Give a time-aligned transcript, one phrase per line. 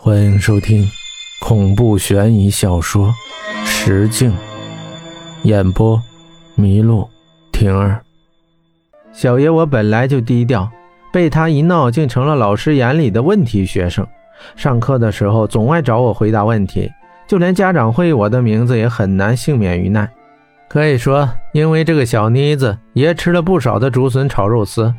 [0.00, 0.88] 欢迎收听
[1.40, 3.12] 恐怖悬疑小说
[3.66, 4.30] 《石镜》，
[5.42, 6.00] 演播：
[6.56, 7.10] 麋鹿
[7.50, 8.00] 婷儿。
[9.12, 10.70] 小爷我本来就低调，
[11.12, 14.06] 被他一闹，竟成了老师眼里的问题学生。
[14.54, 16.88] 上课的时候总爱找我回答问题，
[17.26, 20.08] 就连家长会，我的名字也很难幸免于难。
[20.68, 24.94] 可以说，因为这个小妮子，爷吃了不少的竹笋炒肉丝。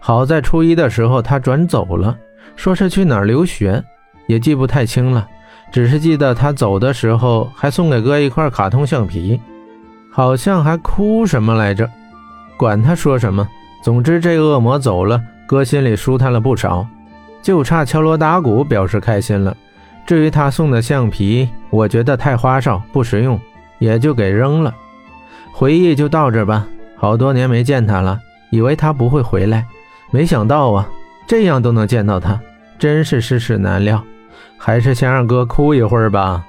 [0.00, 2.18] 好在初一的时候他转走了，
[2.56, 3.82] 说是去哪儿留学。
[4.26, 5.28] 也记不太清了，
[5.72, 9.40] 只是记得他走的时候还送给哥一块卡通橡皮，
[10.10, 11.88] 好像还哭什么来着。
[12.56, 13.46] 管他说什么，
[13.82, 16.86] 总之这恶魔走了，哥心里舒坦了不少，
[17.42, 19.56] 就差敲锣打鼓表示开心了。
[20.06, 23.40] 至于他送的橡皮，我觉得太花哨不实用，
[23.78, 24.74] 也就给扔了。
[25.52, 26.66] 回忆就到这吧。
[26.96, 28.18] 好多年没见他了，
[28.50, 29.66] 以为他不会回来，
[30.10, 30.88] 没想到啊，
[31.26, 32.40] 这样都能见到他，
[32.78, 34.02] 真是世事难料。
[34.64, 36.42] 还是先让哥哭一会儿吧。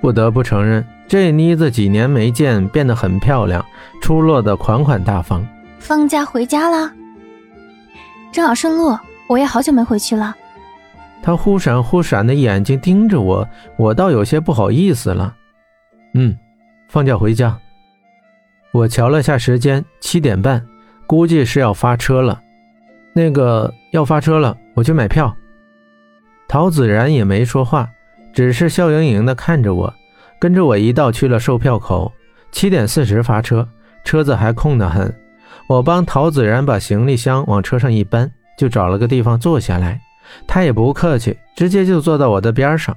[0.00, 3.62] 不得不承认，这妮子几年没见，变得很漂亮，
[4.00, 5.46] 出落的款款大方。
[5.78, 6.90] 放假回家了，
[8.32, 8.96] 正好顺路，
[9.28, 10.34] 我也好久没回去了。
[11.22, 13.46] 他忽闪忽闪的眼睛盯着我，
[13.76, 15.36] 我倒有些不好意思了。
[16.14, 16.34] 嗯，
[16.88, 17.54] 放假回家。
[18.72, 20.66] 我瞧了下时间，七点半，
[21.06, 22.40] 估计是要发车了。
[23.12, 25.30] 那个要发车了，我去买票。
[26.48, 27.90] 陶子然也没说话，
[28.32, 29.92] 只是笑盈盈地看着我，
[30.38, 32.10] 跟着我一道去了售票口。
[32.50, 33.68] 七点四十发车，
[34.02, 35.14] 车子还空得很。
[35.68, 40.00] 我帮陶子然把行李箱往车上一搬，就找了个地方坐下来。
[40.46, 42.96] 他也不客气，直接就坐到我的边上。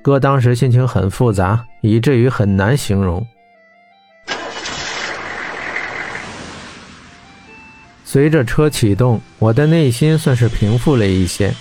[0.00, 3.26] 哥当时心情很复杂，以至于很难形容。
[8.04, 11.52] 随着车启动，我的内心算是平复了一些。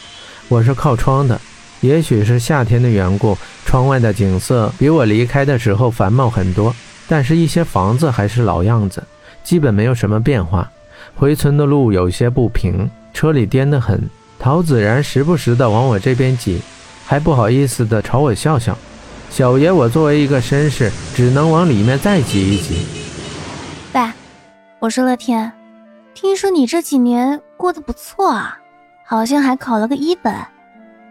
[0.53, 1.41] 我是靠窗的，
[1.81, 6.71] 也许是夏天的缘故，窗外的景色比我离开的时候繁茂很多。
[7.07, 9.03] 但是，一些房子还是老样子，
[9.43, 10.69] 基本没有什么变化。
[11.15, 13.99] 回村的路有些不平，车里颠得很。
[14.37, 16.61] 陶子然时不时的往我这边挤，
[17.03, 18.77] 还不好意思的朝我笑笑。
[19.31, 22.85] 小爷，我作为一个绅士，只能往里面再挤一挤。
[23.91, 24.13] 爸，
[24.77, 25.51] 我说乐天，
[26.13, 28.59] 听说你这几年过得不错啊。
[29.13, 30.33] 好像还考了个一本，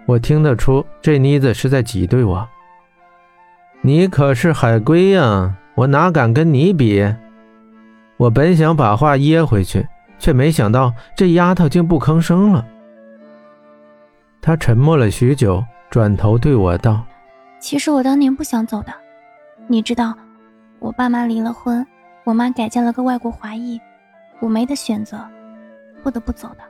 [0.06, 2.44] 我听得出这妮子是在挤兑我。
[3.80, 7.00] 你可是海归呀，我哪敢跟你比？
[8.16, 9.86] 我本想把话噎回去，
[10.18, 12.66] 却没想到这丫头竟不吭声了。
[14.40, 17.04] 她沉默了许久，转头对我道
[17.62, 18.92] ：“其实我当年不想走的，
[19.68, 20.12] 你知道，
[20.80, 21.86] 我爸妈离了婚，
[22.24, 23.80] 我妈改嫁了个外国华裔，
[24.40, 25.24] 我没得选择，
[26.02, 26.64] 不得不走的。”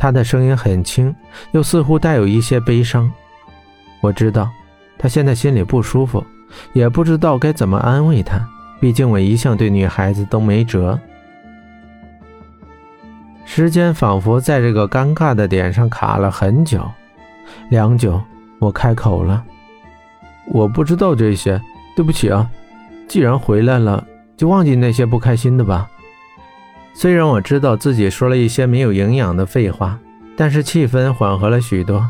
[0.00, 1.14] 他的声音很轻，
[1.50, 3.12] 又似乎带有一些悲伤。
[4.00, 4.48] 我知道，
[4.96, 6.24] 他现在心里不舒服，
[6.72, 8.40] 也不知道该怎么安慰他。
[8.80, 10.98] 毕竟我一向对女孩子都没辙。
[13.44, 16.82] 时间仿佛在这个尴尬的点上卡了很久，
[17.68, 18.18] 良久，
[18.58, 19.44] 我开口了
[20.48, 21.60] ：“我不知道这些，
[21.94, 22.50] 对不起啊。
[23.06, 24.02] 既然回来了，
[24.34, 25.90] 就忘记那些不开心的吧。”
[26.92, 29.98] 虽然我知道自己说了一些没有营养的废话，
[30.36, 32.08] 但是气氛缓和了许多。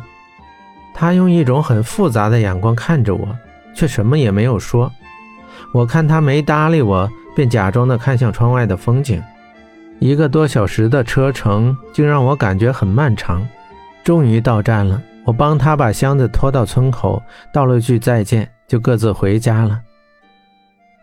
[0.93, 3.29] 他用一种很复杂的眼光看着我，
[3.75, 4.91] 却什么也没有说。
[5.73, 9.23] 我看他没搭理我，便假装的看向窗外的风景。
[10.01, 13.47] 一个多小时的车程，竟让我感觉很漫长。
[14.03, 19.81] 终于到站了，我帮他把箱子拖到村口，道了句再见，就各自回家了。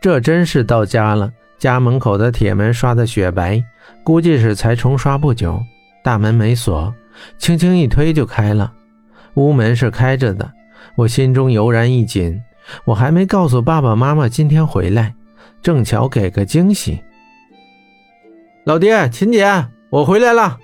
[0.01, 1.31] 这真是到家了。
[1.57, 3.63] 家门口的铁门刷得雪白，
[4.03, 5.59] 估计是才重刷不久。
[6.03, 6.94] 大门没锁，
[7.38, 8.72] 轻轻一推就开了。
[9.34, 10.50] 屋门是开着的，
[10.95, 12.41] 我心中油然一紧。
[12.85, 15.13] 我还没告诉爸爸妈妈今天回来，
[15.62, 17.00] 正巧给个惊喜。
[18.66, 20.57] 老爹，秦姐，我回来了！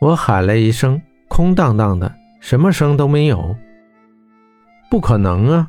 [0.00, 3.54] 我喊了一声，空荡荡的，什么声都没有。
[4.90, 5.68] 不可能啊，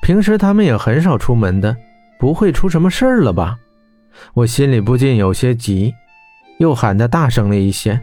[0.00, 1.76] 平时他们也很少出门的，
[2.18, 3.58] 不会出什么事儿了吧？
[4.34, 5.94] 我心里不禁有些急，
[6.58, 8.00] 又喊得大声了一些：“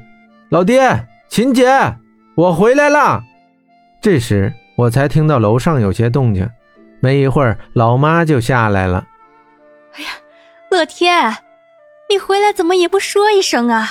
[0.50, 1.68] 老爹，秦姐，
[2.36, 3.24] 我回来了！”
[4.02, 6.50] 这时我才听到楼上有些动静，
[7.00, 9.06] 没一会儿，老妈就下来了。
[9.96, 10.10] “哎呀，
[10.72, 11.36] 乐天，
[12.10, 13.88] 你回来怎么也不说一声啊？”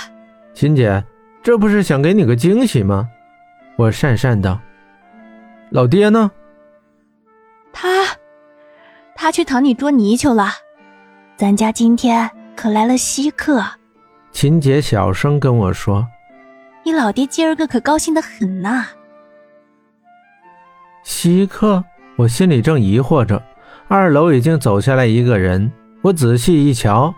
[0.55, 1.03] 秦姐，
[1.43, 3.09] 这不是想给你个惊喜吗？
[3.77, 4.61] 我讪讪道。
[5.71, 6.31] “老爹呢？”
[7.73, 7.89] 他，
[9.15, 10.51] 他去塘里捉泥鳅了。
[11.37, 13.65] 咱家今天可来了稀客，
[14.31, 16.07] 秦姐小声跟我说
[16.85, 18.87] ：“你老爹今儿个可高兴的很呐。
[21.03, 21.83] 稀客，
[22.17, 23.43] 我心里正疑惑着，
[23.89, 25.71] 二楼已经走下来一个人。
[26.03, 27.13] 我仔细一瞧，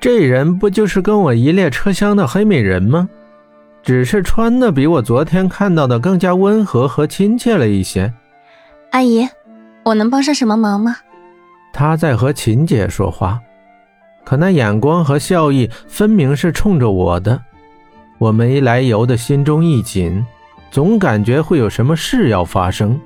[0.00, 3.08] 这人不就是跟我一列车厢的黑美人吗？
[3.82, 8.12] 只是穿的比我昨天看到的更加温和和亲切了一些。
[8.90, 9.28] 阿姨，
[9.84, 10.96] 我能帮上什么忙吗？
[11.78, 13.38] 他在和秦姐说话，
[14.24, 17.38] 可那眼光和笑意分明是冲着我的。
[18.16, 20.24] 我没来由的心中一紧。
[20.70, 22.98] 总感觉会有什么事要发生。